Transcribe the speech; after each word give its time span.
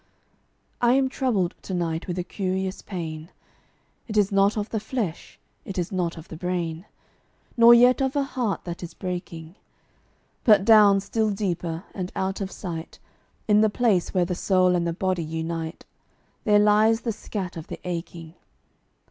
I 0.81 0.93
am 0.93 1.09
troubled 1.09 1.53
to 1.61 1.75
night 1.75 2.07
with 2.07 2.17
a 2.17 2.23
curious 2.23 2.81
pain; 2.81 3.29
It 4.07 4.17
is 4.17 4.31
not 4.31 4.57
of 4.57 4.69
the 4.69 4.79
flesh, 4.79 5.37
it 5.63 5.77
is 5.77 5.91
not 5.91 6.17
of 6.17 6.27
the 6.29 6.35
brain, 6.35 6.85
Nor 7.55 7.75
yet 7.75 8.01
of 8.01 8.15
a 8.15 8.23
heart 8.23 8.63
that 8.63 8.81
is 8.81 8.95
breaking: 8.95 9.57
But 10.43 10.65
down 10.65 11.01
still 11.01 11.29
deeper, 11.29 11.83
and 11.93 12.11
out 12.15 12.41
of 12.41 12.51
sight 12.51 12.97
In 13.47 13.61
the 13.61 13.69
place 13.69 14.11
where 14.11 14.25
the 14.25 14.33
soul 14.33 14.75
and 14.75 14.87
the 14.87 14.91
body 14.93 15.23
unite 15.23 15.85
There 16.45 16.57
lies 16.57 17.01
the 17.01 17.11
scat 17.11 17.55
of 17.55 17.67
the 17.67 17.79
aching. 17.87 18.33